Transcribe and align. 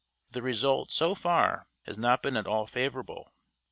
The 0.31 0.41
result, 0.41 0.91
so 0.91 1.13
far, 1.13 1.67
has 1.83 1.95
not 1.95 2.23
been 2.23 2.35
at 2.35 2.47
all 2.47 2.65
favorable. 2.65 3.31